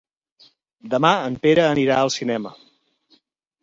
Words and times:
Demà 0.93 1.13
en 1.27 1.37
Pere 1.45 1.69
anirà 1.69 2.01
al 2.01 2.13
cinema. 2.19 2.59